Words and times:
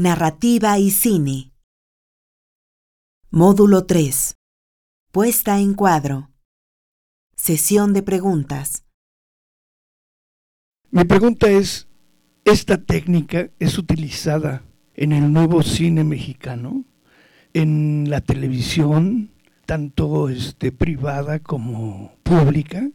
Narrativa 0.00 0.78
y 0.78 0.92
cine. 0.92 1.52
Módulo 3.30 3.84
3. 3.84 4.34
Puesta 5.12 5.60
en 5.60 5.74
cuadro. 5.74 6.30
Sesión 7.36 7.92
de 7.92 8.02
preguntas. 8.02 8.86
Mi 10.90 11.04
pregunta 11.04 11.50
es, 11.50 11.86
¿esta 12.46 12.78
técnica 12.78 13.50
es 13.58 13.76
utilizada 13.76 14.62
en 14.94 15.12
el 15.12 15.30
nuevo 15.30 15.62
cine 15.62 16.02
mexicano? 16.02 16.86
¿En 17.52 18.08
la 18.08 18.22
televisión, 18.22 19.28
tanto 19.66 20.30
este, 20.30 20.72
privada 20.72 21.40
como 21.40 22.14
pública? 22.22 22.88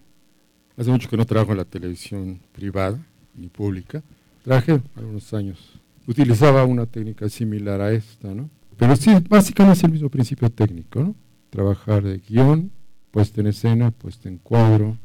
Hace 0.75 0.89
mucho 0.89 1.07
que 1.07 1.17
no 1.17 1.25
trabajo 1.27 1.51
en 1.51 1.59
la 1.59 1.65
televisión 1.65 2.41
privada 2.51 2.97
ni 3.35 3.47
pública. 3.47 4.01
Trabajé 4.43 4.81
algunos 4.95 5.31
años 5.35 5.79
utilizaba 6.07 6.65
una 6.65 6.85
técnica 6.85 7.29
similar 7.29 7.81
a 7.81 7.91
esta, 7.91 8.33
¿no? 8.33 8.49
Pero 8.77 8.95
sí, 8.95 9.11
básicamente 9.29 9.79
es 9.79 9.83
el 9.83 9.91
mismo 9.91 10.09
principio 10.09 10.49
técnico, 10.49 11.01
¿no? 11.01 11.15
Trabajar 11.49 12.03
de 12.03 12.17
guion, 12.17 12.71
puesta 13.11 13.41
en 13.41 13.47
escena, 13.47 13.91
puesta 13.91 14.27
en 14.27 14.37
cuadro, 14.37 14.97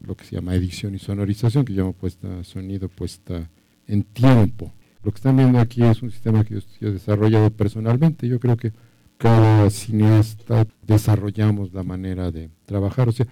lo 0.00 0.16
que 0.16 0.24
se 0.24 0.34
llama 0.34 0.54
edición 0.54 0.94
y 0.94 0.98
sonorización, 0.98 1.64
que 1.64 1.72
llamo 1.72 1.92
puesta 1.92 2.42
sonido, 2.44 2.88
puesta 2.88 3.48
en 3.86 4.02
tiempo. 4.02 4.72
Lo 5.04 5.12
que 5.12 5.16
están 5.16 5.36
viendo 5.36 5.58
aquí 5.58 5.82
es 5.82 6.02
un 6.02 6.10
sistema 6.10 6.44
que 6.44 6.60
yo 6.80 6.88
he 6.88 6.92
desarrollado 6.92 7.50
personalmente. 7.50 8.28
Yo 8.28 8.40
creo 8.40 8.56
que 8.56 8.72
cada 9.18 9.70
cineasta 9.70 10.66
desarrollamos 10.82 11.72
la 11.72 11.84
manera 11.84 12.30
de 12.30 12.50
trabajar. 12.66 13.08
O 13.08 13.12
sea, 13.12 13.26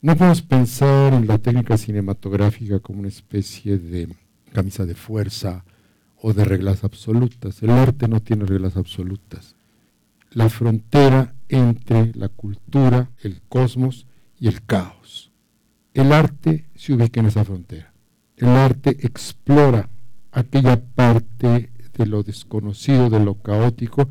no 0.00 0.16
podemos 0.16 0.42
pensar 0.42 1.12
en 1.14 1.26
la 1.26 1.38
técnica 1.38 1.76
cinematográfica 1.76 2.78
como 2.78 3.00
una 3.00 3.08
especie 3.08 3.78
de 3.78 4.08
camisa 4.52 4.86
de 4.86 4.94
fuerza 4.94 5.64
o 6.26 6.32
de 6.32 6.46
reglas 6.46 6.84
absolutas. 6.84 7.62
El 7.62 7.68
arte 7.68 8.08
no 8.08 8.20
tiene 8.20 8.46
reglas 8.46 8.78
absolutas. 8.78 9.56
La 10.30 10.48
frontera 10.48 11.34
entre 11.50 12.14
la 12.14 12.30
cultura, 12.30 13.10
el 13.22 13.42
cosmos 13.42 14.06
y 14.40 14.48
el 14.48 14.64
caos. 14.64 15.32
El 15.92 16.14
arte 16.14 16.64
se 16.76 16.94
ubica 16.94 17.20
en 17.20 17.26
esa 17.26 17.44
frontera. 17.44 17.92
El 18.38 18.48
arte 18.48 18.96
explora 19.06 19.90
aquella 20.32 20.82
parte 20.82 21.70
de 21.92 22.06
lo 22.06 22.22
desconocido, 22.22 23.10
de 23.10 23.20
lo 23.20 23.34
caótico, 23.34 24.08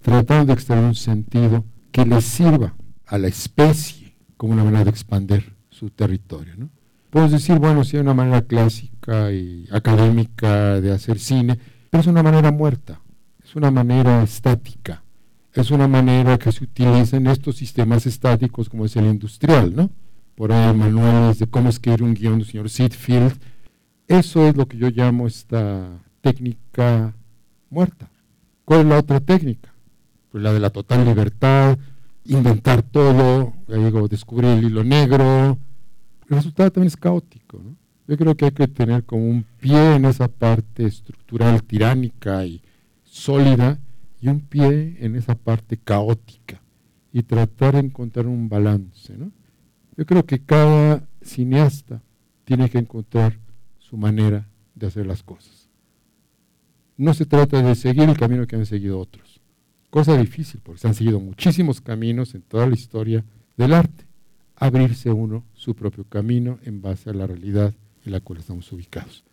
tratando 0.00 0.46
de 0.46 0.52
extraer 0.52 0.84
un 0.84 0.94
sentido 0.94 1.64
que 1.90 2.06
le 2.06 2.20
sirva 2.20 2.76
a 3.04 3.18
la 3.18 3.26
especie 3.26 4.14
como 4.36 4.52
una 4.52 4.62
manera 4.62 4.84
de 4.84 4.90
expandir 4.90 5.56
su 5.70 5.90
territorio. 5.90 6.54
¿no? 6.56 6.70
Podemos 7.10 7.32
decir, 7.32 7.58
bueno, 7.58 7.82
si 7.82 7.96
hay 7.96 8.02
una 8.02 8.14
manera 8.14 8.42
clásica 8.42 8.97
y 9.08 9.66
académica 9.70 10.80
de 10.80 10.92
hacer 10.92 11.18
cine, 11.18 11.58
pero 11.90 12.02
es 12.02 12.06
una 12.06 12.22
manera 12.22 12.52
muerta, 12.52 13.00
es 13.42 13.56
una 13.56 13.70
manera 13.70 14.22
estática, 14.22 15.02
es 15.54 15.70
una 15.70 15.88
manera 15.88 16.38
que 16.38 16.52
se 16.52 16.64
utiliza 16.64 17.16
en 17.16 17.26
estos 17.26 17.56
sistemas 17.56 18.06
estáticos 18.06 18.68
como 18.68 18.84
es 18.84 18.96
el 18.96 19.06
industrial, 19.06 19.74
¿no? 19.74 19.90
Por 20.34 20.52
ahí 20.52 20.76
manuales 20.76 21.38
de 21.38 21.46
cómo 21.46 21.70
escribir 21.70 22.02
un 22.02 22.14
guion 22.14 22.38
del 22.38 22.46
señor 22.46 22.68
Seedfield. 22.68 23.32
Eso 24.06 24.46
es 24.46 24.56
lo 24.56 24.66
que 24.66 24.76
yo 24.76 24.88
llamo 24.90 25.26
esta 25.26 25.88
técnica 26.20 27.14
muerta. 27.70 28.10
¿Cuál 28.64 28.80
es 28.80 28.86
la 28.86 28.98
otra 28.98 29.20
técnica? 29.20 29.72
Pues 30.30 30.44
la 30.44 30.52
de 30.52 30.60
la 30.60 30.70
total 30.70 31.04
libertad, 31.06 31.78
inventar 32.24 32.82
todo, 32.82 33.54
digo, 33.66 34.06
descubrir 34.06 34.50
el 34.50 34.64
hilo 34.64 34.84
negro, 34.84 35.58
el 36.28 36.36
resultado 36.36 36.70
también 36.70 36.88
es 36.88 36.96
caótico. 36.96 37.58
¿no? 37.64 37.87
Yo 38.08 38.16
creo 38.16 38.34
que 38.36 38.46
hay 38.46 38.52
que 38.52 38.66
tener 38.66 39.04
como 39.04 39.28
un 39.28 39.44
pie 39.60 39.96
en 39.96 40.06
esa 40.06 40.28
parte 40.28 40.86
estructural, 40.86 41.62
tiránica 41.62 42.46
y 42.46 42.62
sólida, 43.04 43.78
y 44.18 44.28
un 44.28 44.40
pie 44.40 44.96
en 45.00 45.14
esa 45.14 45.34
parte 45.34 45.76
caótica, 45.76 46.62
y 47.12 47.22
tratar 47.22 47.74
de 47.74 47.80
encontrar 47.80 48.26
un 48.26 48.48
balance. 48.48 49.16
¿no? 49.16 49.30
Yo 49.94 50.06
creo 50.06 50.24
que 50.24 50.38
cada 50.38 51.06
cineasta 51.20 52.02
tiene 52.44 52.70
que 52.70 52.78
encontrar 52.78 53.38
su 53.78 53.98
manera 53.98 54.48
de 54.74 54.86
hacer 54.86 55.06
las 55.06 55.22
cosas. 55.22 55.68
No 56.96 57.12
se 57.12 57.26
trata 57.26 57.60
de 57.62 57.74
seguir 57.74 58.08
el 58.08 58.16
camino 58.16 58.46
que 58.46 58.56
han 58.56 58.64
seguido 58.64 58.98
otros. 58.98 59.42
Cosa 59.90 60.16
difícil, 60.16 60.60
porque 60.64 60.80
se 60.80 60.88
han 60.88 60.94
seguido 60.94 61.20
muchísimos 61.20 61.82
caminos 61.82 62.34
en 62.34 62.40
toda 62.40 62.66
la 62.66 62.74
historia 62.74 63.22
del 63.58 63.74
arte 63.74 64.06
abrirse 64.56 65.12
uno 65.12 65.44
su 65.52 65.76
propio 65.76 66.04
camino 66.04 66.58
en 66.64 66.82
base 66.82 67.10
a 67.10 67.12
la 67.12 67.26
realidad 67.26 67.74
en 68.04 68.12
la 68.12 68.20
cual 68.20 68.40
estamos 68.40 68.70
ubicados. 68.72 69.24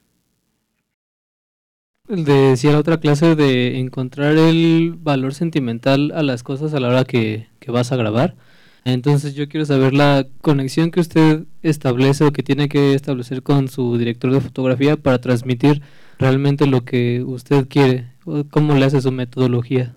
Decía 2.08 2.72
la 2.72 2.80
otra 2.80 3.00
clase 3.00 3.36
de 3.36 3.80
encontrar 3.80 4.38
el 4.38 4.94
valor 4.96 5.34
sentimental 5.34 6.12
a 6.14 6.22
las 6.22 6.44
cosas 6.44 6.74
a 6.74 6.80
la 6.80 6.90
hora 6.90 7.04
que, 7.04 7.48
que 7.60 7.72
vas 7.72 7.92
a 7.92 7.96
grabar. 7.96 8.36
Entonces 8.84 9.34
yo 9.34 9.50
quiero 9.50 9.66
saber 9.66 9.96
la 9.96 10.28
conexión 10.42 10.92
que 10.92 11.00
usted 11.00 11.46
establece 11.64 12.24
o 12.24 12.32
que 12.32 12.44
tiene 12.44 12.70
que 12.70 12.94
establecer 12.94 13.42
con 13.42 13.68
su 13.68 13.98
director 13.98 14.32
de 14.32 14.42
fotografía 14.42 14.96
para 14.96 15.20
transmitir 15.20 15.82
realmente 16.20 16.68
lo 16.68 16.86
que 16.86 17.24
usted 17.24 17.68
quiere. 17.68 18.12
¿Cómo 18.52 18.76
le 18.76 18.86
hace 18.86 19.02
su 19.02 19.12
metodología? 19.12 19.96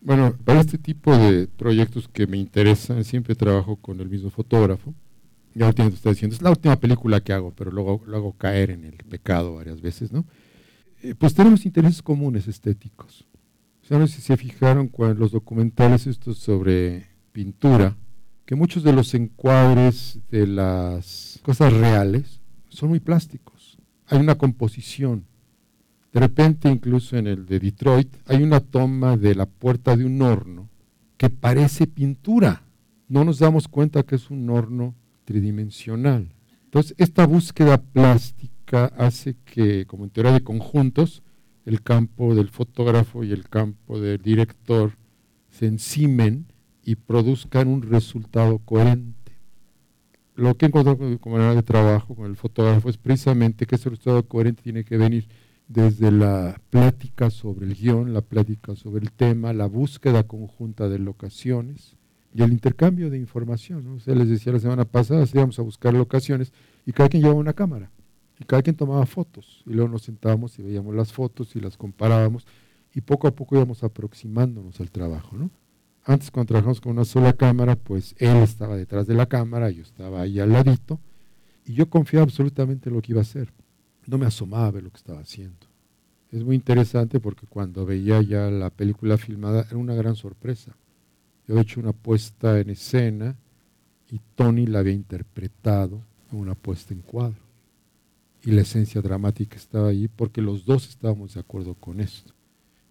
Bueno, 0.00 0.34
para 0.44 0.60
este 0.60 0.78
tipo 0.78 1.14
de 1.14 1.46
proyectos 1.46 2.08
que 2.08 2.26
me 2.26 2.38
interesan, 2.38 3.04
siempre 3.04 3.34
trabajo 3.34 3.76
con 3.76 4.00
el 4.00 4.08
mismo 4.08 4.30
fotógrafo. 4.30 4.94
Ya 5.54 5.66
últimamente 5.66 5.96
está 5.96 6.10
diciendo, 6.10 6.36
es 6.36 6.42
la 6.42 6.50
última 6.50 6.76
película 6.76 7.20
que 7.20 7.32
hago, 7.32 7.52
pero 7.52 7.70
luego 7.70 8.02
lo 8.06 8.16
hago 8.16 8.32
caer 8.32 8.70
en 8.70 8.84
el 8.84 8.96
pecado 8.96 9.56
varias 9.56 9.80
veces, 9.80 10.12
¿no? 10.12 10.24
Eh, 11.02 11.14
pues 11.16 11.34
tenemos 11.34 11.66
intereses 11.66 12.02
comunes 12.02 12.46
estéticos. 12.46 13.26
O 13.90 13.98
no 13.98 14.06
sé 14.06 14.16
si 14.16 14.22
se 14.22 14.36
fijaron 14.36 14.86
cuando 14.86 15.18
los 15.18 15.32
documentales 15.32 16.06
estos 16.06 16.38
sobre 16.38 17.08
pintura, 17.32 17.96
que 18.46 18.54
muchos 18.54 18.84
de 18.84 18.92
los 18.92 19.14
encuadres 19.14 20.20
de 20.30 20.46
las 20.46 21.40
cosas 21.42 21.72
reales 21.72 22.40
son 22.68 22.90
muy 22.90 23.00
plásticos. 23.00 23.78
Hay 24.06 24.20
una 24.20 24.36
composición 24.36 25.24
de 26.12 26.20
repente, 26.20 26.68
incluso 26.68 27.16
en 27.16 27.28
el 27.28 27.46
de 27.46 27.60
Detroit, 27.60 28.16
hay 28.26 28.42
una 28.42 28.60
toma 28.60 29.16
de 29.16 29.34
la 29.34 29.46
puerta 29.46 29.96
de 29.96 30.04
un 30.04 30.20
horno 30.22 30.68
que 31.16 31.30
parece 31.30 31.86
pintura. 31.86 32.64
No 33.08 33.24
nos 33.24 33.38
damos 33.38 33.68
cuenta 33.68 34.02
que 34.02 34.16
es 34.16 34.30
un 34.30 34.50
horno 34.50 34.94
tridimensional. 35.30 36.34
Entonces, 36.64 36.92
esta 36.98 37.24
búsqueda 37.24 37.80
plástica 37.80 38.86
hace 38.98 39.36
que, 39.44 39.86
como 39.86 40.02
en 40.02 40.10
teoría 40.10 40.32
de 40.32 40.42
conjuntos, 40.42 41.22
el 41.64 41.82
campo 41.82 42.34
del 42.34 42.48
fotógrafo 42.48 43.22
y 43.22 43.30
el 43.30 43.48
campo 43.48 44.00
del 44.00 44.20
director 44.20 44.96
se 45.48 45.66
encimen 45.66 46.46
y 46.82 46.96
produzcan 46.96 47.68
un 47.68 47.82
resultado 47.82 48.58
coherente. 48.58 49.32
Lo 50.34 50.56
que 50.56 50.66
encontró 50.66 50.98
como 51.20 51.36
manera 51.36 51.54
de 51.54 51.62
trabajo 51.62 52.16
con 52.16 52.26
el 52.26 52.34
fotógrafo 52.34 52.90
es 52.90 52.96
precisamente 52.96 53.66
que 53.66 53.76
ese 53.76 53.88
resultado 53.88 54.26
coherente 54.26 54.64
tiene 54.64 54.82
que 54.82 54.96
venir 54.96 55.28
desde 55.68 56.10
la 56.10 56.60
plática 56.70 57.30
sobre 57.30 57.66
el 57.66 57.76
guion, 57.76 58.12
la 58.12 58.22
plática 58.22 58.74
sobre 58.74 59.04
el 59.04 59.12
tema, 59.12 59.52
la 59.52 59.66
búsqueda 59.66 60.24
conjunta 60.24 60.88
de 60.88 60.98
locaciones 60.98 61.99
y 62.32 62.42
el 62.42 62.52
intercambio 62.52 63.10
de 63.10 63.18
información. 63.18 63.84
¿no? 63.84 63.94
O 63.94 64.14
les 64.14 64.28
decía 64.28 64.52
la 64.52 64.58
semana 64.58 64.84
pasada, 64.84 65.24
íbamos 65.32 65.58
a 65.58 65.62
buscar 65.62 65.94
locaciones 65.94 66.52
y 66.86 66.92
cada 66.92 67.08
quien 67.08 67.22
llevaba 67.22 67.40
una 67.40 67.52
cámara 67.52 67.90
y 68.38 68.44
cada 68.44 68.62
quien 68.62 68.76
tomaba 68.76 69.04
fotos 69.06 69.62
y 69.66 69.72
luego 69.72 69.90
nos 69.90 70.02
sentábamos 70.02 70.58
y 70.58 70.62
veíamos 70.62 70.94
las 70.94 71.12
fotos 71.12 71.54
y 71.56 71.60
las 71.60 71.76
comparábamos 71.76 72.46
y 72.94 73.00
poco 73.02 73.28
a 73.28 73.32
poco 73.32 73.56
íbamos 73.56 73.82
aproximándonos 73.84 74.80
al 74.80 74.90
trabajo. 74.90 75.36
¿no? 75.36 75.50
Antes 76.04 76.30
cuando 76.30 76.48
trabajamos 76.48 76.80
con 76.80 76.92
una 76.92 77.04
sola 77.04 77.32
cámara, 77.32 77.76
pues 77.76 78.14
él 78.18 78.36
estaba 78.38 78.76
detrás 78.76 79.06
de 79.06 79.14
la 79.14 79.26
cámara, 79.26 79.70
yo 79.70 79.82
estaba 79.82 80.22
ahí 80.22 80.40
al 80.40 80.52
ladito 80.52 81.00
y 81.64 81.74
yo 81.74 81.90
confiaba 81.90 82.24
absolutamente 82.24 82.88
en 82.88 82.96
lo 82.96 83.02
que 83.02 83.12
iba 83.12 83.20
a 83.20 83.22
hacer 83.22 83.52
no 84.10 84.18
me 84.18 84.26
asomaba 84.26 84.66
a 84.66 84.70
ver 84.70 84.82
lo 84.82 84.90
que 84.90 84.96
estaba 84.96 85.20
haciendo. 85.20 85.66
Es 86.30 86.44
muy 86.44 86.56
interesante 86.56 87.20
porque 87.20 87.46
cuando 87.46 87.86
veía 87.86 88.20
ya 88.22 88.50
la 88.50 88.70
película 88.70 89.16
filmada 89.18 89.66
era 89.68 89.78
una 89.78 89.94
gran 89.94 90.16
sorpresa. 90.16 90.76
Yo 91.50 91.54
había 91.54 91.62
hecho 91.62 91.80
una 91.80 91.92
puesta 91.92 92.60
en 92.60 92.70
escena 92.70 93.34
y 94.08 94.20
Tony 94.36 94.66
la 94.66 94.78
había 94.78 94.92
interpretado 94.92 96.00
en 96.30 96.38
una 96.38 96.54
puesta 96.54 96.94
en 96.94 97.00
cuadro. 97.00 97.40
Y 98.44 98.52
la 98.52 98.60
esencia 98.60 99.02
dramática 99.02 99.56
estaba 99.56 99.88
ahí 99.88 100.06
porque 100.06 100.42
los 100.42 100.64
dos 100.64 100.88
estábamos 100.88 101.34
de 101.34 101.40
acuerdo 101.40 101.74
con 101.74 101.98
esto. 101.98 102.32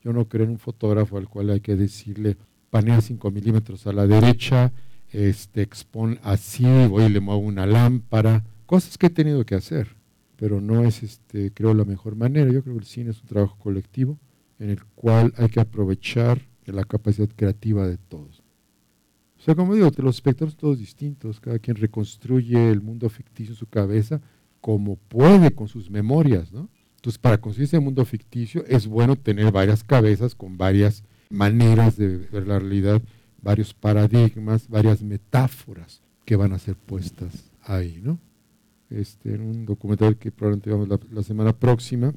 Yo 0.04 0.12
no 0.12 0.28
creo 0.28 0.44
en 0.44 0.52
un 0.52 0.60
fotógrafo 0.60 1.18
al 1.18 1.30
cual 1.30 1.52
hay 1.52 1.62
que 1.62 1.78
decirle 1.78 2.36
panea 2.70 3.00
5 3.00 3.32
milímetros 3.32 3.88
a 3.88 3.94
la 3.94 4.06
derecha, 4.06 4.74
este, 5.14 5.62
expon 5.62 6.20
así, 6.22 6.66
voy 6.90 7.06
y 7.06 7.10
le 7.10 7.22
muevo 7.22 7.40
una 7.40 7.66
lámpara, 7.66 8.44
cosas 8.66 8.98
que 8.98 9.08
he 9.08 9.10
tenido 9.10 9.46
que 9.46 9.56
hacer 9.56 9.88
pero 10.36 10.60
no 10.60 10.84
es, 10.84 11.02
este, 11.02 11.54
creo, 11.54 11.74
la 11.74 11.86
mejor 11.86 12.18
manera. 12.18 12.52
Yo 12.52 12.62
creo 12.62 12.76
que 12.76 12.82
el 12.82 12.86
cine 12.86 13.12
es 13.12 13.22
un 13.22 13.28
trabajo 13.28 13.58
colectivo 13.58 14.18
en 14.58 14.70
el 14.70 14.84
cual 14.96 15.34
hay 15.38 15.48
que 15.48 15.62
aprovechar 15.62 16.42
la 16.72 16.84
capacidad 16.84 17.30
creativa 17.36 17.88
de 17.88 17.98
todos. 17.98 18.39
O 19.40 19.42
sea, 19.42 19.56
como 19.56 19.74
digo, 19.74 19.90
los 19.98 20.16
espectadores 20.16 20.54
son 20.54 20.60
todos 20.60 20.80
distintos, 20.80 21.40
cada 21.40 21.60
quien 21.60 21.78
reconstruye 21.78 22.70
el 22.70 22.82
mundo 22.82 23.10
ficticio 23.10 23.54
en 23.54 23.58
su 23.58 23.68
cabeza 23.68 24.22
como 24.60 24.98
puede 24.98 25.52
con 25.52 25.70
sus 25.70 25.90
memorias, 25.90 26.52
¿no? 26.52 26.70
Entonces, 26.98 27.18
para 27.18 27.40
conseguir 27.40 27.66
ese 27.66 27.80
mundo 27.80 28.04
ficticio 28.04 28.66
es 28.68 28.86
bueno 28.86 29.16
tener 29.16 29.50
varias 29.54 29.86
cabezas 29.86 30.36
con 30.36 30.58
varias 30.58 31.06
maneras 31.30 31.96
de 31.96 32.18
ver 32.18 32.46
la 32.46 32.60
realidad, 32.60 33.02
varios 33.42 33.74
paradigmas, 33.74 34.68
varias 34.68 35.02
metáforas 35.02 36.02
que 36.26 36.36
van 36.36 36.52
a 36.52 36.60
ser 36.60 36.76
puestas 36.76 37.50
ahí, 37.62 38.02
¿no? 38.04 38.20
Este, 38.90 39.36
en 39.36 39.42
un 39.42 39.66
documental 39.66 40.18
que 40.18 40.32
probablemente 40.32 40.70
vamos 40.70 40.90
la, 40.90 41.00
la 41.12 41.24
semana 41.24 41.54
próxima, 41.54 42.14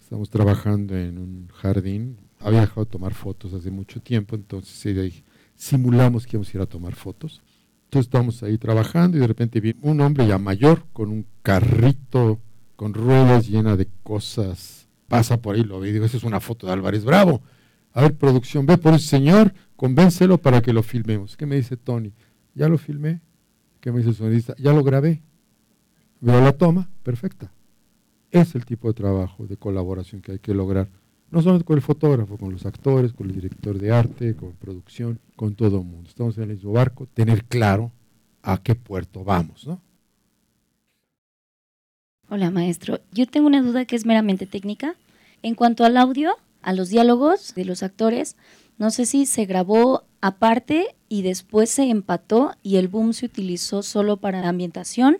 estamos 0.00 0.30
trabajando 0.30 0.96
en 0.96 1.18
un 1.18 1.48
jardín, 1.48 2.18
había 2.38 2.60
dejado 2.60 2.84
de 2.84 2.90
tomar 2.90 3.14
fotos 3.14 3.52
hace 3.54 3.72
mucho 3.72 4.00
tiempo, 4.00 4.36
entonces 4.36 4.74
simulamos 5.62 6.26
que 6.26 6.36
íbamos 6.36 6.52
a 6.52 6.56
ir 6.56 6.60
a 6.60 6.66
tomar 6.66 6.94
fotos. 6.96 7.40
Entonces 7.84 8.08
estamos 8.08 8.42
ahí 8.42 8.58
trabajando 8.58 9.16
y 9.16 9.20
de 9.20 9.28
repente 9.28 9.60
vi 9.60 9.76
un 9.80 10.00
hombre 10.00 10.26
ya 10.26 10.36
mayor 10.36 10.86
con 10.92 11.10
un 11.10 11.24
carrito 11.42 12.40
con 12.74 12.94
ruedas 12.94 13.48
llena 13.48 13.76
de 13.76 13.88
cosas. 14.02 14.88
Pasa 15.06 15.40
por 15.40 15.54
ahí, 15.54 15.62
lo 15.62 15.78
ve 15.78 15.90
y 15.90 15.92
digo, 15.92 16.04
esa 16.04 16.16
es 16.16 16.24
una 16.24 16.40
foto 16.40 16.66
de 16.66 16.72
Álvarez 16.72 17.04
Bravo. 17.04 17.42
A 17.92 18.02
ver, 18.02 18.16
producción, 18.16 18.66
ve 18.66 18.76
por 18.76 18.94
ese 18.94 19.06
señor, 19.06 19.54
convéncelo 19.76 20.38
para 20.38 20.62
que 20.62 20.72
lo 20.72 20.82
filmemos. 20.82 21.36
¿Qué 21.36 21.46
me 21.46 21.54
dice 21.54 21.76
Tony? 21.76 22.12
Ya 22.54 22.68
lo 22.68 22.76
filmé. 22.76 23.20
¿Qué 23.80 23.92
me 23.92 23.98
dice 23.98 24.10
el 24.10 24.16
sonidista? 24.16 24.56
Ya 24.58 24.72
lo 24.72 24.82
grabé. 24.82 25.22
Veo 26.20 26.40
la 26.40 26.52
toma, 26.52 26.90
perfecta. 27.04 27.52
Es 28.32 28.56
el 28.56 28.64
tipo 28.64 28.88
de 28.88 28.94
trabajo, 28.94 29.46
de 29.46 29.56
colaboración 29.56 30.22
que 30.22 30.32
hay 30.32 30.38
que 30.40 30.54
lograr. 30.54 30.88
No 31.32 31.40
solo 31.40 31.64
con 31.64 31.76
el 31.76 31.82
fotógrafo, 31.82 32.36
con 32.36 32.52
los 32.52 32.66
actores, 32.66 33.14
con 33.14 33.30
el 33.30 33.34
director 33.34 33.78
de 33.78 33.90
arte, 33.90 34.36
con 34.36 34.52
producción, 34.52 35.18
con 35.34 35.54
todo 35.54 35.78
el 35.78 35.84
mundo. 35.86 36.10
Estamos 36.10 36.36
en 36.36 36.42
el 36.44 36.50
mismo 36.50 36.72
barco, 36.72 37.06
tener 37.06 37.44
claro 37.44 37.90
a 38.42 38.62
qué 38.62 38.74
puerto 38.74 39.24
vamos, 39.24 39.66
¿no? 39.66 39.80
Hola, 42.28 42.50
maestro. 42.50 43.00
Yo 43.12 43.26
tengo 43.26 43.46
una 43.46 43.62
duda 43.62 43.86
que 43.86 43.96
es 43.96 44.04
meramente 44.04 44.46
técnica. 44.46 44.94
En 45.40 45.54
cuanto 45.54 45.86
al 45.86 45.96
audio, 45.96 46.36
a 46.60 46.74
los 46.74 46.90
diálogos 46.90 47.54
de 47.54 47.64
los 47.64 47.82
actores, 47.82 48.36
no 48.76 48.90
sé 48.90 49.06
si 49.06 49.24
se 49.24 49.46
grabó 49.46 50.04
aparte 50.20 50.94
y 51.08 51.22
después 51.22 51.70
se 51.70 51.88
empató 51.88 52.52
y 52.62 52.76
el 52.76 52.88
boom 52.88 53.14
se 53.14 53.24
utilizó 53.24 53.82
solo 53.82 54.18
para 54.18 54.46
ambientación 54.46 55.16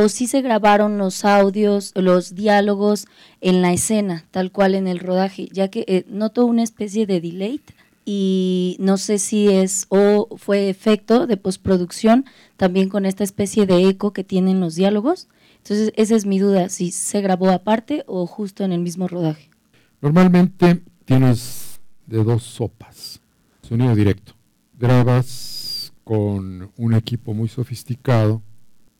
o 0.00 0.08
si 0.08 0.28
se 0.28 0.42
grabaron 0.42 0.96
los 0.96 1.24
audios, 1.24 1.90
los 1.96 2.36
diálogos 2.36 3.06
en 3.40 3.62
la 3.62 3.72
escena, 3.72 4.24
tal 4.30 4.52
cual 4.52 4.76
en 4.76 4.86
el 4.86 5.00
rodaje, 5.00 5.48
ya 5.50 5.66
que 5.66 5.84
eh, 5.88 6.04
noto 6.08 6.46
una 6.46 6.62
especie 6.62 7.04
de 7.04 7.20
delay 7.20 7.60
y 8.04 8.76
no 8.78 8.96
sé 8.96 9.18
si 9.18 9.48
es 9.48 9.86
o 9.88 10.28
fue 10.36 10.68
efecto 10.68 11.26
de 11.26 11.36
postproducción 11.36 12.26
también 12.56 12.88
con 12.88 13.06
esta 13.06 13.24
especie 13.24 13.66
de 13.66 13.88
eco 13.88 14.12
que 14.12 14.22
tienen 14.22 14.60
los 14.60 14.76
diálogos. 14.76 15.26
Entonces, 15.64 15.92
esa 15.96 16.14
es 16.14 16.26
mi 16.26 16.38
duda, 16.38 16.68
si 16.68 16.92
se 16.92 17.20
grabó 17.20 17.50
aparte 17.50 18.04
o 18.06 18.24
justo 18.28 18.62
en 18.62 18.70
el 18.70 18.80
mismo 18.80 19.08
rodaje. 19.08 19.50
Normalmente 20.00 20.80
tienes 21.06 21.80
de 22.06 22.22
dos 22.22 22.44
sopas, 22.44 23.20
sonido 23.62 23.96
directo. 23.96 24.34
Grabas 24.78 25.92
con 26.04 26.70
un 26.76 26.94
equipo 26.94 27.34
muy 27.34 27.48
sofisticado 27.48 28.42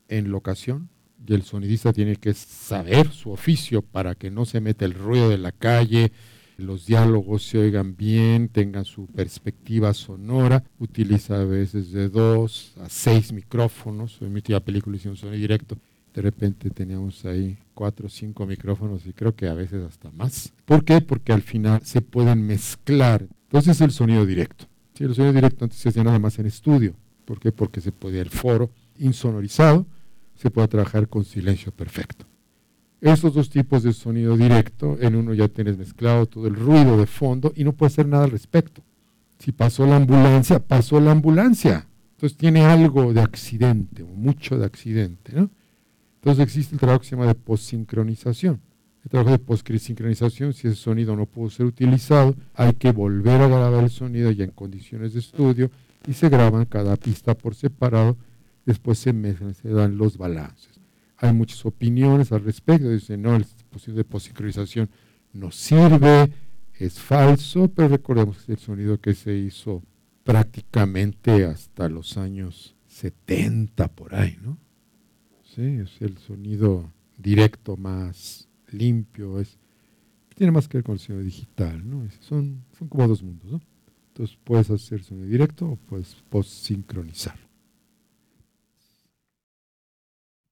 en 0.09 0.31
locación 0.31 0.89
y 1.27 1.35
el 1.35 1.43
sonidista 1.43 1.93
tiene 1.93 2.17
que 2.17 2.35
saber 2.35 3.11
su 3.11 3.31
oficio 3.31 3.83
para 3.83 4.15
que 4.15 4.31
no 4.31 4.45
se 4.45 4.61
meta 4.61 4.85
el 4.85 4.95
ruido 4.95 5.29
de 5.29 5.39
la 5.39 5.53
calle, 5.53 6.13
los 6.57 6.87
diálogos 6.87 7.45
se 7.45 7.59
oigan 7.59 7.97
bien, 7.97 8.49
tengan 8.49 8.85
su 8.85 9.07
perspectiva 9.07 9.95
sonora, 9.95 10.65
utiliza 10.79 11.41
a 11.41 11.45
veces 11.45 11.93
de 11.93 12.09
dos 12.09 12.73
a 12.81 12.89
seis 12.89 13.33
micrófonos, 13.33 14.19
en 14.21 14.33
mi 14.33 14.37
última 14.37 14.61
película 14.61 14.97
hicimos 14.97 15.21
sonido 15.21 15.39
directo, 15.39 15.77
de 16.15 16.23
repente 16.23 16.71
teníamos 16.71 17.25
ahí 17.25 17.59
cuatro 17.75 18.07
o 18.07 18.11
cinco 18.11 18.45
micrófonos 18.45 19.07
y 19.07 19.13
creo 19.13 19.37
que 19.37 19.47
a 19.47 19.55
veces 19.55 19.85
hasta 19.85 20.11
más. 20.11 20.53
¿Por 20.65 20.85
qué? 20.85 21.01
Porque 21.01 21.33
al 21.33 21.43
final 21.43 21.83
se 21.85 22.01
pueden 22.01 22.45
mezclar. 22.45 23.29
Entonces 23.45 23.81
el 23.81 23.93
sonido 23.93 24.27
directo. 24.27 24.65
Sí, 24.95 25.05
el 25.05 25.15
sonido 25.15 25.35
directo 25.35 25.65
antes 25.65 25.79
se 25.79 25.91
hacía 25.91 26.03
nada 26.03 26.19
más 26.19 26.39
en 26.41 26.47
estudio. 26.47 26.95
¿Por 27.25 27.39
qué? 27.39 27.53
Porque 27.53 27.81
se 27.81 27.93
podía 27.93 28.23
el 28.23 28.31
foro 28.31 28.71
insonorizado 28.99 29.87
se 30.39 30.51
puede 30.51 30.69
trabajar 30.69 31.09
con 31.09 31.25
silencio 31.25 31.73
perfecto. 31.73 32.25
Esos 33.01 33.35
dos 33.35 33.51
tipos 33.51 33.83
de 33.83 33.93
sonido 33.93 34.37
directo, 34.37 34.97
en 35.01 35.15
uno 35.15 35.35
ya 35.35 35.49
tienes 35.49 35.77
mezclado 35.77 36.27
todo 36.27 36.47
el 36.47 36.55
ruido 36.55 36.97
de 36.97 37.07
fondo 37.07 37.53
y 37.55 37.65
no 37.65 37.73
puede 37.73 37.93
hacer 37.93 38.07
nada 38.07 38.25
al 38.25 38.31
respecto. 38.31 38.83
Si 39.39 39.53
pasó 39.53 39.87
la 39.87 39.97
ambulancia, 39.97 40.59
pasó 40.59 41.01
la 41.01 41.13
ambulancia. 41.13 41.87
Entonces 42.17 42.37
tiene 42.37 42.65
algo 42.65 43.13
de 43.13 43.21
accidente, 43.21 44.03
o 44.03 44.09
mucho 44.09 44.59
de 44.59 44.67
accidente. 44.67 45.33
¿no? 45.33 45.51
Entonces 46.17 46.43
existe 46.43 46.75
el 46.75 46.81
trabajo 46.81 47.01
que 47.01 47.07
se 47.07 47.17
llama 47.17 47.27
de. 47.27 48.61
El 49.05 49.11
trabajo 49.11 49.31
de 49.31 49.39
postsincronización, 49.39 50.53
si 50.53 50.67
ese 50.67 50.77
sonido 50.77 51.15
no 51.15 51.27
pudo 51.27 51.51
ser 51.51 51.67
utilizado, 51.67 52.35
hay 52.55 52.73
que 52.73 52.91
volver 52.91 53.41
a 53.41 53.47
grabar 53.47 53.85
el 53.85 53.91
sonido 53.91 54.31
ya 54.33 54.45
en 54.45 54.51
condiciones 54.51 55.13
de 55.15 55.21
estudio 55.21 55.71
y 56.07 56.15
se 56.15 56.29
graban 56.29 56.65
cada 56.65 56.97
pista 56.97 57.35
por 57.35 57.55
separado 57.55 58.17
después 58.69 58.99
se 58.99 59.13
dan 59.71 59.97
los 59.97 60.19
balances. 60.19 60.79
Hay 61.17 61.33
muchas 61.33 61.65
opiniones 61.65 62.33
al 62.33 62.45
respecto, 62.45 62.91
dicen, 62.91 63.23
no, 63.23 63.35
el 63.35 63.43
dispositivo 63.43 63.97
de 63.97 64.05
posincronización 64.05 64.91
no 65.33 65.51
sirve, 65.51 66.31
es 66.79 67.01
falso, 67.01 67.69
pero 67.69 67.89
recordemos 67.89 68.37
que 68.37 68.43
es 68.43 68.49
el 68.51 68.59
sonido 68.59 69.01
que 69.01 69.15
se 69.15 69.35
hizo 69.35 69.83
prácticamente 70.23 71.47
hasta 71.47 71.89
los 71.89 72.19
años 72.19 72.77
70 72.89 73.89
por 73.89 74.15
ahí, 74.15 74.39
¿no? 74.43 74.59
Sí, 75.43 75.63
es 75.63 76.03
el 76.03 76.19
sonido 76.19 76.93
directo 77.17 77.79
más 77.79 78.49
limpio, 78.71 79.41
es, 79.41 79.59
tiene 80.35 80.53
más 80.53 80.69
que 80.69 80.77
ver 80.77 80.85
con 80.85 80.93
el 80.93 80.99
sonido 80.99 81.25
digital, 81.25 81.89
¿no? 81.89 82.07
son, 82.21 82.65
son 82.79 82.89
como 82.89 83.09
dos 83.09 83.23
mundos, 83.23 83.51
¿no? 83.51 83.61
Entonces 84.09 84.39
puedes 84.45 84.71
hacer 84.71 85.03
sonido 85.03 85.27
directo 85.27 85.67
o 85.67 85.77
puedes 85.77 86.15
post-sincronizar. 86.29 87.48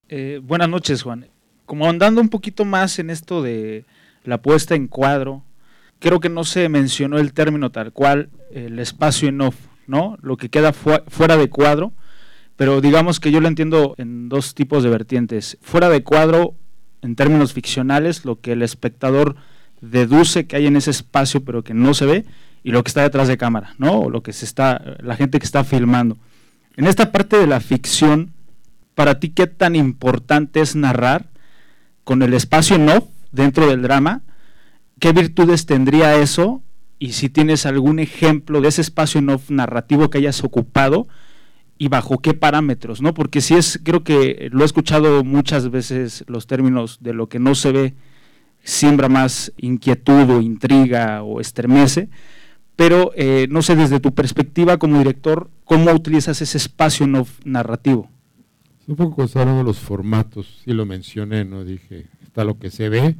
Eh, 0.08 0.40
buenas 0.42 0.68
noches, 0.68 1.02
Juan. 1.02 1.26
Como 1.64 1.88
andando 1.88 2.20
un 2.20 2.28
poquito 2.28 2.64
más 2.64 3.00
en 3.00 3.10
esto 3.10 3.42
de 3.42 3.86
la 4.22 4.40
puesta 4.40 4.76
en 4.76 4.86
cuadro, 4.86 5.42
creo 5.98 6.20
que 6.20 6.28
no 6.28 6.44
se 6.44 6.68
mencionó 6.68 7.18
el 7.18 7.32
término 7.32 7.70
tal 7.70 7.92
cual, 7.92 8.30
el 8.52 8.78
espacio 8.78 9.28
en 9.28 9.40
off, 9.40 9.56
¿no? 9.88 10.16
Lo 10.22 10.36
que 10.36 10.48
queda 10.48 10.72
fuera 10.72 11.36
de 11.36 11.50
cuadro, 11.50 11.92
pero 12.54 12.80
digamos 12.80 13.18
que 13.18 13.32
yo 13.32 13.40
lo 13.40 13.48
entiendo 13.48 13.96
en 13.98 14.28
dos 14.28 14.54
tipos 14.54 14.84
de 14.84 14.90
vertientes. 14.90 15.58
Fuera 15.60 15.88
de 15.88 16.04
cuadro, 16.04 16.54
en 17.02 17.16
términos 17.16 17.52
ficcionales, 17.52 18.24
lo 18.24 18.40
que 18.40 18.52
el 18.52 18.62
espectador 18.62 19.34
deduce 19.80 20.46
que 20.46 20.54
hay 20.54 20.68
en 20.68 20.76
ese 20.76 20.92
espacio, 20.92 21.44
pero 21.44 21.64
que 21.64 21.74
no 21.74 21.94
se 21.94 22.06
ve, 22.06 22.24
y 22.62 22.70
lo 22.70 22.84
que 22.84 22.88
está 22.88 23.02
detrás 23.02 23.26
de 23.26 23.36
cámara, 23.36 23.74
¿no? 23.78 24.02
O 24.02 24.10
lo 24.10 24.22
que 24.22 24.32
se 24.32 24.44
está, 24.44 24.98
la 25.00 25.16
gente 25.16 25.40
que 25.40 25.46
está 25.46 25.64
filmando. 25.64 26.16
En 26.76 26.86
esta 26.86 27.10
parte 27.10 27.36
de 27.38 27.46
la 27.48 27.58
ficción, 27.58 28.35
para 28.96 29.20
ti 29.20 29.28
qué 29.28 29.46
tan 29.46 29.76
importante 29.76 30.62
es 30.62 30.74
narrar 30.74 31.28
con 32.02 32.22
el 32.22 32.32
espacio 32.32 32.78
no 32.78 33.06
dentro 33.30 33.66
del 33.68 33.82
drama, 33.82 34.22
qué 34.98 35.12
virtudes 35.12 35.66
tendría 35.66 36.16
eso 36.16 36.62
y 36.98 37.12
si 37.12 37.28
tienes 37.28 37.66
algún 37.66 37.98
ejemplo 37.98 38.62
de 38.62 38.68
ese 38.68 38.80
espacio 38.80 39.20
no 39.20 39.38
narrativo 39.50 40.08
que 40.08 40.16
hayas 40.16 40.42
ocupado 40.42 41.08
y 41.76 41.88
bajo 41.88 42.18
qué 42.18 42.32
parámetros, 42.32 43.02
¿no? 43.02 43.12
Porque 43.12 43.42
si 43.42 43.54
es, 43.54 43.78
creo 43.84 44.02
que 44.02 44.48
lo 44.50 44.62
he 44.62 44.64
escuchado 44.64 45.22
muchas 45.24 45.70
veces 45.70 46.24
los 46.26 46.46
términos 46.46 46.96
de 47.02 47.12
lo 47.12 47.28
que 47.28 47.38
no 47.38 47.54
se 47.54 47.72
ve 47.72 47.94
siembra 48.62 49.10
más 49.10 49.52
inquietud 49.58 50.30
o 50.30 50.40
intriga 50.40 51.22
o 51.22 51.42
estremece, 51.42 52.08
pero 52.76 53.12
eh, 53.14 53.46
no 53.50 53.60
sé 53.60 53.76
desde 53.76 54.00
tu 54.00 54.14
perspectiva 54.14 54.78
como 54.78 54.96
director, 54.96 55.50
¿cómo 55.64 55.92
utilizas 55.92 56.40
ese 56.40 56.56
espacio 56.56 57.06
no 57.06 57.26
narrativo? 57.44 58.15
Un 58.88 58.94
poco 58.94 59.26
de 59.26 59.64
los 59.64 59.78
formatos, 59.78 60.60
sí 60.64 60.72
lo 60.72 60.86
mencioné, 60.86 61.44
¿no? 61.44 61.64
Dije, 61.64 62.06
está 62.22 62.44
lo 62.44 62.58
que 62.58 62.70
se 62.70 62.88
ve, 62.88 63.16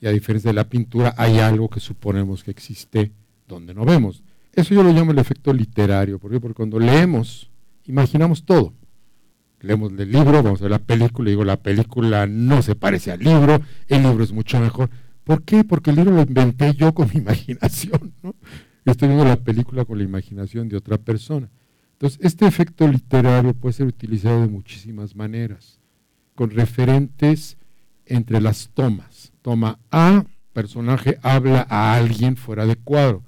y 0.00 0.06
a 0.06 0.10
diferencia 0.10 0.50
de 0.50 0.54
la 0.54 0.68
pintura, 0.68 1.14
hay 1.16 1.38
algo 1.38 1.68
que 1.68 1.80
suponemos 1.80 2.44
que 2.44 2.52
existe 2.52 3.10
donde 3.48 3.74
no 3.74 3.84
vemos. 3.84 4.22
Eso 4.52 4.74
yo 4.74 4.82
lo 4.84 4.92
llamo 4.92 5.10
el 5.10 5.18
efecto 5.18 5.52
literario, 5.52 6.18
¿por 6.18 6.30
Porque 6.40 6.54
cuando 6.54 6.78
leemos, 6.78 7.50
imaginamos 7.86 8.44
todo. 8.44 8.72
Leemos 9.60 9.92
el 9.98 10.12
libro, 10.12 10.42
vamos 10.42 10.60
a 10.60 10.64
ver 10.64 10.70
la 10.70 10.78
película, 10.78 11.28
y 11.28 11.32
digo, 11.32 11.44
la 11.44 11.56
película 11.56 12.28
no 12.28 12.62
se 12.62 12.76
parece 12.76 13.10
al 13.10 13.18
libro, 13.18 13.60
el 13.88 14.02
libro 14.02 14.22
es 14.22 14.32
mucho 14.32 14.60
mejor. 14.60 14.90
¿Por 15.24 15.42
qué? 15.42 15.64
Porque 15.64 15.90
el 15.90 15.96
libro 15.96 16.12
lo 16.12 16.22
inventé 16.22 16.74
yo 16.74 16.94
con 16.94 17.08
mi 17.12 17.20
imaginación, 17.20 18.12
¿no? 18.22 18.34
Estoy 18.84 19.08
viendo 19.08 19.24
la 19.24 19.36
película 19.36 19.84
con 19.84 19.98
la 19.98 20.04
imaginación 20.04 20.68
de 20.68 20.76
otra 20.76 20.96
persona. 20.96 21.50
Entonces, 21.98 22.20
este 22.22 22.46
efecto 22.46 22.86
literario 22.86 23.54
puede 23.54 23.72
ser 23.72 23.88
utilizado 23.88 24.42
de 24.42 24.46
muchísimas 24.46 25.16
maneras, 25.16 25.80
con 26.36 26.50
referentes 26.50 27.56
entre 28.06 28.40
las 28.40 28.68
tomas. 28.72 29.32
Toma 29.42 29.80
A, 29.90 30.24
personaje 30.52 31.18
habla 31.22 31.66
a 31.68 31.94
alguien 31.94 32.36
fuera 32.36 32.66
de 32.66 32.76
cuadro. 32.76 33.24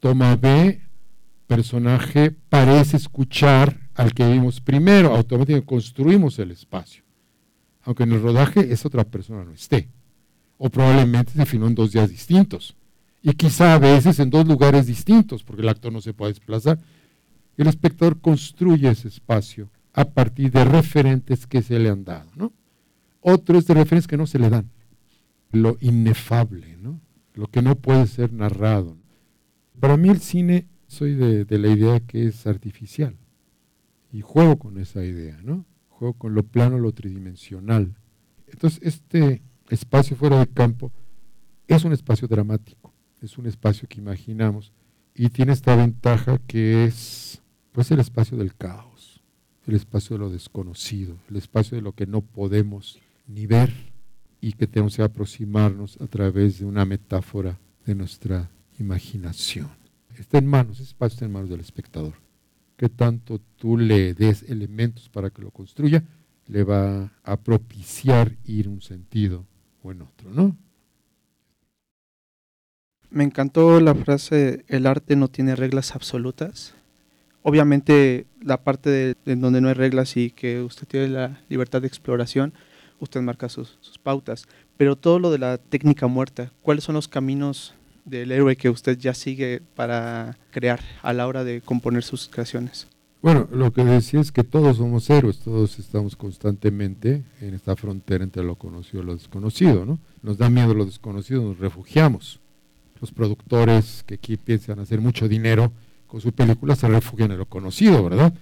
Toma 0.00 0.34
B, 0.34 0.80
personaje 1.46 2.32
parece 2.48 2.96
escuchar 2.96 3.78
al 3.94 4.12
que 4.12 4.28
vimos 4.28 4.60
primero, 4.60 5.14
automáticamente 5.14 5.68
construimos 5.68 6.36
el 6.40 6.50
espacio. 6.50 7.04
Aunque 7.82 8.02
en 8.02 8.12
el 8.12 8.22
rodaje 8.22 8.72
esa 8.72 8.88
otra 8.88 9.04
persona 9.04 9.44
no 9.44 9.52
esté. 9.52 9.88
o 10.62 10.68
probablemente 10.68 11.32
se 11.32 11.46
filmó 11.46 11.68
en 11.68 11.74
dos 11.74 11.92
días 11.92 12.10
distintos, 12.10 12.76
y 13.22 13.32
quizá 13.32 13.74
a 13.74 13.78
veces 13.78 14.18
en 14.18 14.28
dos 14.28 14.46
lugares 14.46 14.86
distintos, 14.86 15.42
porque 15.42 15.62
el 15.62 15.68
actor 15.68 15.92
no 15.92 16.00
se 16.00 16.12
puede 16.12 16.32
desplazar. 16.32 16.78
El 17.60 17.66
espectador 17.66 18.22
construye 18.22 18.88
ese 18.88 19.08
espacio 19.08 19.70
a 19.92 20.06
partir 20.06 20.50
de 20.50 20.64
referentes 20.64 21.46
que 21.46 21.60
se 21.60 21.78
le 21.78 21.90
han 21.90 22.04
dado. 22.04 22.30
¿no? 22.34 22.54
Otro 23.20 23.58
es 23.58 23.66
de 23.66 23.74
referentes 23.74 24.08
que 24.08 24.16
no 24.16 24.26
se 24.26 24.38
le 24.38 24.48
dan. 24.48 24.70
Lo 25.52 25.76
inefable, 25.82 26.78
¿no? 26.78 27.02
lo 27.34 27.48
que 27.48 27.60
no 27.60 27.74
puede 27.74 28.06
ser 28.06 28.32
narrado. 28.32 28.96
Para 29.78 29.98
mí 29.98 30.08
el 30.08 30.20
cine, 30.20 30.68
soy 30.86 31.14
de, 31.14 31.44
de 31.44 31.58
la 31.58 31.68
idea 31.68 32.00
que 32.00 32.28
es 32.28 32.46
artificial. 32.46 33.18
Y 34.10 34.22
juego 34.22 34.58
con 34.58 34.78
esa 34.78 35.04
idea, 35.04 35.38
¿no? 35.42 35.66
Juego 35.90 36.14
con 36.14 36.34
lo 36.34 36.44
plano, 36.44 36.78
lo 36.78 36.92
tridimensional. 36.92 37.94
Entonces, 38.46 38.80
este 38.82 39.42
espacio 39.68 40.16
fuera 40.16 40.38
de 40.38 40.46
campo 40.46 40.92
es 41.68 41.84
un 41.84 41.92
espacio 41.92 42.26
dramático, 42.26 42.94
es 43.20 43.36
un 43.36 43.46
espacio 43.46 43.86
que 43.86 44.00
imaginamos 44.00 44.72
y 45.14 45.28
tiene 45.28 45.52
esta 45.52 45.76
ventaja 45.76 46.38
que 46.46 46.86
es 46.86 47.42
pues 47.72 47.90
el 47.90 48.00
espacio 48.00 48.36
del 48.36 48.54
caos, 48.54 49.22
el 49.66 49.74
espacio 49.74 50.16
de 50.16 50.20
lo 50.20 50.30
desconocido, 50.30 51.16
el 51.28 51.36
espacio 51.36 51.76
de 51.76 51.82
lo 51.82 51.92
que 51.92 52.06
no 52.06 52.20
podemos 52.22 52.98
ni 53.26 53.46
ver 53.46 53.72
y 54.40 54.52
que 54.52 54.66
tenemos 54.66 54.96
que 54.96 55.02
aproximarnos 55.02 56.00
a 56.00 56.06
través 56.06 56.58
de 56.58 56.64
una 56.64 56.84
metáfora 56.84 57.58
de 57.86 57.94
nuestra 57.94 58.50
imaginación. 58.78 59.70
Está 60.18 60.38
en 60.38 60.46
manos, 60.46 60.76
ese 60.80 60.90
espacio 60.90 61.14
está 61.14 61.24
en 61.26 61.32
manos 61.32 61.50
del 61.50 61.60
espectador. 61.60 62.14
Que 62.76 62.88
tanto 62.88 63.40
tú 63.56 63.76
le 63.76 64.14
des 64.14 64.42
elementos 64.48 65.08
para 65.08 65.30
que 65.30 65.42
lo 65.42 65.50
construya, 65.50 66.02
le 66.46 66.64
va 66.64 67.12
a 67.22 67.36
propiciar 67.36 68.36
ir 68.44 68.68
un 68.68 68.80
sentido 68.80 69.46
o 69.82 69.92
en 69.92 70.02
otro, 70.02 70.30
¿no? 70.30 70.56
Me 73.10 73.24
encantó 73.24 73.80
la 73.80 73.94
frase, 73.94 74.64
el 74.68 74.86
arte 74.86 75.16
no 75.16 75.28
tiene 75.28 75.56
reglas 75.56 75.94
absolutas. 75.94 76.74
Obviamente 77.42 78.26
la 78.42 78.62
parte 78.62 78.90
de, 78.90 79.16
de 79.24 79.36
donde 79.36 79.60
no 79.60 79.68
hay 79.68 79.74
reglas 79.74 80.16
y 80.16 80.30
que 80.30 80.60
usted 80.60 80.86
tiene 80.86 81.08
la 81.08 81.40
libertad 81.48 81.80
de 81.80 81.88
exploración, 81.88 82.52
usted 83.00 83.20
marca 83.20 83.48
sus, 83.48 83.78
sus, 83.80 83.98
pautas. 83.98 84.46
Pero 84.76 84.96
todo 84.96 85.18
lo 85.18 85.30
de 85.30 85.38
la 85.38 85.58
técnica 85.58 86.06
muerta, 86.06 86.52
¿cuáles 86.62 86.84
son 86.84 86.94
los 86.94 87.08
caminos 87.08 87.74
del 88.04 88.32
héroe 88.32 88.56
que 88.56 88.70
usted 88.70 88.98
ya 88.98 89.14
sigue 89.14 89.62
para 89.74 90.38
crear 90.50 90.80
a 91.02 91.12
la 91.12 91.26
hora 91.26 91.44
de 91.44 91.60
componer 91.60 92.02
sus 92.02 92.28
creaciones? 92.28 92.88
Bueno, 93.22 93.46
lo 93.52 93.70
que 93.72 93.84
decía 93.84 94.20
es 94.20 94.32
que 94.32 94.44
todos 94.44 94.78
somos 94.78 95.10
héroes, 95.10 95.40
todos 95.40 95.78
estamos 95.78 96.16
constantemente 96.16 97.22
en 97.42 97.52
esta 97.52 97.76
frontera 97.76 98.24
entre 98.24 98.42
lo 98.42 98.54
conocido 98.54 99.02
y 99.02 99.06
lo 99.06 99.14
desconocido, 99.14 99.84
¿no? 99.84 99.98
Nos 100.22 100.38
da 100.38 100.48
miedo 100.48 100.72
lo 100.72 100.86
desconocido, 100.86 101.42
nos 101.42 101.58
refugiamos. 101.58 102.40
Los 102.98 103.12
productores 103.12 104.04
que 104.06 104.14
aquí 104.14 104.38
piensan 104.38 104.78
hacer 104.78 105.02
mucho 105.02 105.28
dinero 105.28 105.70
con 106.10 106.20
su 106.20 106.32
película 106.32 106.74
se 106.74 106.88
refugian 106.88 107.30
en 107.30 107.38
lo 107.38 107.46
conocido, 107.46 108.02
¿verdad? 108.02 108.34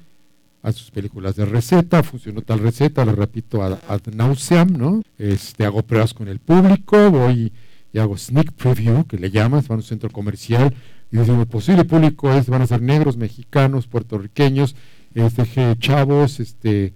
A 0.63 0.73
sus 0.73 0.91
películas 0.91 1.37
de 1.37 1.45
receta, 1.45 2.03
funcionó 2.03 2.41
tal 2.41 2.61
receta, 2.61 3.05
la 3.05 3.13
repito 3.13 3.63
ad, 3.63 3.79
ad 3.87 4.01
nauseam, 4.15 4.73
¿no? 4.73 5.03
Este, 5.19 5.67
hago 5.67 5.83
pruebas 5.83 6.15
con 6.15 6.29
el 6.29 6.39
público, 6.39 7.11
voy 7.11 7.53
y 7.93 7.99
hago 7.99 8.17
sneak 8.17 8.53
preview, 8.53 9.05
que 9.05 9.19
le 9.19 9.31
llamas, 9.31 9.69
van 9.69 9.77
a 9.77 9.81
un 9.81 9.83
centro 9.83 10.09
comercial, 10.09 10.75
y 11.13 11.19
decimos, 11.19 11.41
el 11.41 11.47
posible 11.47 11.85
público 11.85 12.33
es, 12.33 12.49
van 12.49 12.63
a 12.63 12.67
ser 12.67 12.81
negros, 12.81 13.19
mexicanos, 13.19 13.87
puertorriqueños, 13.87 14.75
este, 15.15 15.77
chavos, 15.79 16.41
este, 16.41 16.95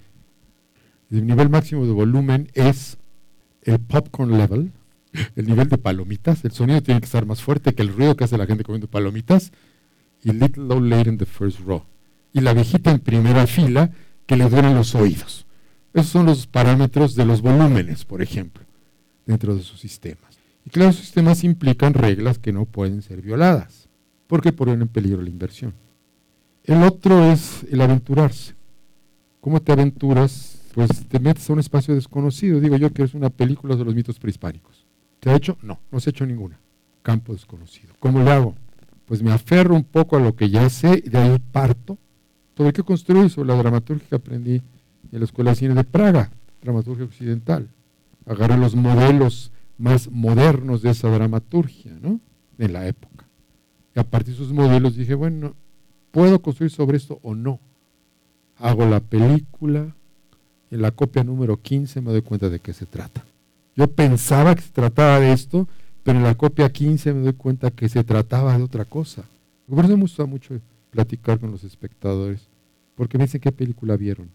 el 1.11 1.27
nivel 1.27 1.51
máximo 1.51 1.85
de 1.85 1.93
volumen 1.93 2.49
es 2.55 2.97
el 3.63 3.79
popcorn 3.79 4.39
level, 4.39 4.73
el 5.37 5.47
nivel 5.47 5.69
de 5.69 5.77
palomitas, 5.77 6.43
el 6.47 6.53
sonido 6.53 6.83
tiene 6.83 7.01
que 7.01 7.07
estar 7.07 7.27
más 7.27 7.43
fuerte 7.43 7.75
que 7.75 7.83
el 7.83 7.93
ruido 7.93 8.17
que 8.17 8.25
hace 8.25 8.39
la 8.39 8.47
gente 8.47 8.65
comiendo 8.65 8.89
palomitas, 8.89 9.53
y 10.23 10.33
little 10.33 10.65
low 10.65 10.81
late 10.81 11.09
in 11.09 11.19
the 11.19 11.27
first 11.27 11.61
row. 11.61 11.83
Y 12.33 12.41
la 12.41 12.55
viejita 12.55 12.91
en 12.91 13.01
primera 13.01 13.47
fila 13.47 13.91
que 14.27 14.37
le 14.37 14.49
duelen 14.49 14.75
los 14.75 14.95
oídos. 14.95 15.47
Esos 15.93 16.11
son 16.11 16.27
los 16.27 16.47
parámetros 16.47 17.15
de 17.15 17.27
los 17.27 17.43
volúmenes, 17.43 18.05
por 18.05 18.23
ejemplo, 18.23 18.65
dentro 19.27 19.55
de 19.55 19.63
sus 19.63 19.81
sistemas. 19.81 20.39
Y 20.65 20.71
claro, 20.71 20.91
esos 20.91 21.03
sistemas 21.03 21.45
implican 21.45 21.93
reglas 21.93 22.39
que 22.39 22.53
no 22.53 22.65
pueden 22.65 23.03
ser 23.03 23.21
violadas 23.21 23.89
porque 24.27 24.53
ponen 24.53 24.81
en 24.81 24.89
peligro 24.89 25.21
la 25.21 25.29
inversión. 25.29 25.75
El 26.65 26.83
otro 26.85 27.31
es 27.31 27.67
el 27.71 27.81
aventurarse. 27.81 28.55
¿Cómo 29.43 29.61
te 29.61 29.73
aventuras? 29.73 30.59
Pues 30.75 31.07
te 31.07 31.21
metes 31.21 31.51
a 31.51 31.53
un 31.53 31.59
espacio 31.59 31.95
desconocido. 31.95 32.59
Digo 32.59 32.77
yo 32.77 32.91
que 32.95 33.03
es 33.03 33.13
una 33.13 33.29
película 33.29 33.77
de 33.77 33.85
los 33.85 33.95
mitos 33.95 34.19
prehispánicos. 34.19 34.87
¿Te 35.21 35.29
ha 35.29 35.37
hecho? 35.37 35.59
No, 35.61 35.81
no 35.91 36.01
se 36.01 36.09
ha 36.09 36.13
hecho 36.13 36.25
ninguna. 36.25 36.59
Campo 37.03 37.35
desconocido. 37.35 37.93
¿Cómo 37.99 38.23
le 38.23 38.31
hago? 38.31 38.55
Pues 39.07 39.23
me 39.23 39.33
aferro 39.33 39.75
un 39.75 39.85
poco 39.85 40.17
a 40.17 40.21
lo 40.21 40.35
que 40.35 40.51
ya 40.51 40.69
sé 40.71 41.03
y 41.05 41.09
de 41.09 41.19
ahí 41.19 41.39
parto. 41.53 41.99
¿Sobre 42.57 42.73
qué 42.73 42.83
construir? 42.83 43.31
Sobre 43.31 43.49
la 43.49 43.57
dramaturgia 43.57 44.09
que 44.09 44.15
aprendí 44.15 44.63
en 45.11 45.19
la 45.19 45.25
Escuela 45.25 45.51
de 45.51 45.57
Cine 45.57 45.75
de 45.75 45.85
Praga, 45.85 46.31
dramaturgia 46.63 47.05
occidental. 47.05 47.69
Agarré 48.27 48.57
los 48.57 48.75
modelos 48.75 49.53
más 49.79 50.11
modernos 50.11 50.83
de 50.83 50.91
esa 50.91 51.09
dramaturgia, 51.09 51.93
¿no? 52.01 52.21
En 52.59 52.73
la 52.73 52.87
época. 52.87 53.27
Y 53.95 54.01
a 54.01 54.05
partir 54.05 54.35
de 54.35 54.39
sus 54.39 54.53
modelos 54.53 54.97
dije, 54.97 55.15
bueno, 55.15 55.55
¿puedo 56.11 56.41
construir 56.41 56.71
sobre 56.71 56.97
esto 56.97 57.19
o 57.23 57.35
no? 57.35 57.59
Hago 58.59 58.87
la 58.87 59.01
película, 59.01 59.95
en 60.71 60.83
la 60.83 60.91
copia 60.91 61.25
número 61.25 61.59
15 61.59 62.01
me 62.01 62.13
doy 62.13 62.23
cuenta 62.23 62.49
de 62.49 62.61
qué 62.61 62.73
se 62.73 62.87
trata. 62.87 63.25
Yo 63.77 63.89
pensaba 63.89 64.55
que 64.55 64.63
se 64.63 64.71
trataba 64.71 65.19
de 65.21 65.33
esto, 65.33 65.69
pero 66.03 66.19
en 66.19 66.25
la 66.25 66.35
copia 66.35 66.71
15 66.71 67.13
me 67.13 67.23
doy 67.23 67.33
cuenta 67.35 67.71
que 67.71 67.89
se 67.89 68.05
trataba 68.05 68.57
de 68.57 68.65
otra 68.65 68.85
cosa. 68.85 69.25
Por 69.69 69.85
eso 69.85 69.97
me 69.97 70.03
gusta 70.03 70.27
mucho 70.27 70.59
platicar 70.91 71.39
con 71.39 71.51
los 71.51 71.65
espectadores, 71.65 72.49
porque 72.95 73.19
me 73.19 73.25
dicen 73.25 73.41
qué 73.41 73.53
película 73.53 73.97
vieron. 73.97 74.29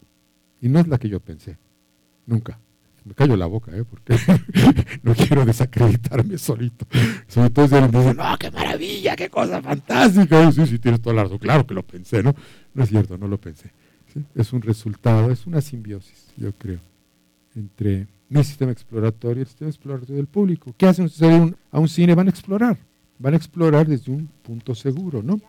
Y 0.62 0.70
no 0.70 0.80
es 0.80 0.88
la 0.88 0.98
que 0.98 1.10
yo 1.10 1.20
pensé, 1.20 1.58
nunca 2.26 2.60
me 3.08 3.14
callo 3.14 3.38
la 3.38 3.46
boca, 3.46 3.76
¿eh? 3.76 3.84
porque 3.86 4.18
no 5.04 5.16
quiero 5.16 5.46
desacreditarme 5.46 6.38
solito. 6.38 6.86
Sobre 7.28 7.50
todo 7.50 7.68
si 7.68 7.76
alguien 7.76 7.92
dice, 7.92 8.14
no, 8.14 8.38
qué 8.38 8.52
maravilla, 8.52 9.16
qué 9.16 9.30
cosa 9.30 9.62
fantástica. 9.62 10.52
Sí, 10.52 10.68
sí, 10.68 10.80
tienes 10.80 11.02
toda 11.02 11.16
la 11.16 11.24
razón. 11.24 11.38
Claro 11.38 11.66
que 11.66 11.74
lo 11.74 11.84
pensé, 11.84 12.22
¿no? 12.22 12.36
No 12.74 12.84
es 12.84 12.90
cierto, 12.90 13.18
no 13.18 13.28
lo 13.28 13.40
pensé. 13.40 13.72
Es 14.36 14.52
un 14.52 14.62
resultado, 14.62 15.32
es 15.32 15.46
una 15.46 15.62
simbiosis, 15.62 16.34
yo 16.38 16.52
creo, 16.54 16.80
entre 17.56 18.08
mi 18.30 18.44
sistema 18.44 18.72
exploratorio 18.72 19.40
y 19.40 19.42
el 19.42 19.48
sistema 19.48 19.70
exploratorio 19.70 20.16
del 20.18 20.28
público. 20.28 20.74
¿Qué 20.78 20.86
hacen 20.86 21.06
ustedes 21.06 21.54
a 21.72 21.80
un 21.80 21.88
cine? 21.88 22.16
Van 22.16 22.28
a 22.28 22.30
explorar, 22.30 22.78
van 23.20 23.34
a 23.34 23.38
explorar 23.38 23.88
desde 23.88 24.12
un 24.12 24.28
punto 24.44 24.76
seguro, 24.76 25.24
¿no? 25.24 25.40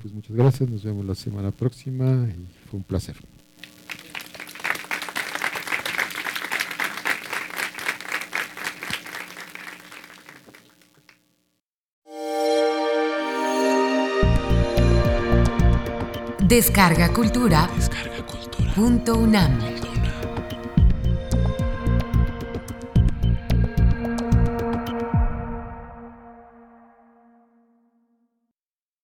Pues 0.00 0.14
muchas 0.14 0.34
gracias, 0.34 0.70
nos 0.70 0.82
vemos 0.82 1.04
la 1.04 1.14
semana 1.14 1.50
próxima 1.50 2.26
y 2.28 2.68
fue 2.68 2.78
un 2.78 2.84
placer. 2.84 3.16
Descarga 16.50 17.12
Cultura. 17.12 17.70
Descarga 17.76 18.26
Cultura. 18.26 18.72
Punto 18.74 19.16
UNAM. 19.16 19.79